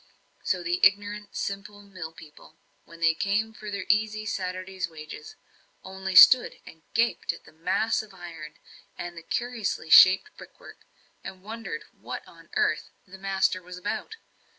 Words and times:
So 0.41 0.63
the 0.63 0.79
ignorant, 0.81 1.35
simple 1.35 1.83
mill 1.83 2.11
people, 2.11 2.57
when 2.85 3.01
they 3.01 3.13
came 3.13 3.53
for 3.53 3.69
their 3.69 3.85
easy 3.87 4.25
Saturday's 4.25 4.89
wages, 4.89 5.35
only 5.83 6.15
stood 6.15 6.59
and 6.65 6.81
gaped 6.95 7.31
at 7.33 7.43
the 7.43 7.51
mass 7.51 8.01
of 8.01 8.11
iron, 8.11 8.55
and 8.97 9.15
the 9.15 9.21
curiously 9.21 9.91
shaped 9.91 10.35
brickwork, 10.37 10.79
and 11.23 11.43
wondered 11.43 11.83
what 11.93 12.27
on 12.27 12.49
earth 12.55 12.89
"the 13.05 13.19
master" 13.19 13.61
was 13.61 13.77
about? 13.77 14.15